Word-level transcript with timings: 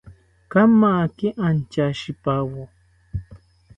Kamaki 0.51 1.27
anchashipawo 1.47 2.63